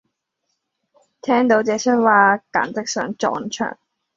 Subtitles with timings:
[1.21, 3.77] 聽到這些話後簡直想撞牆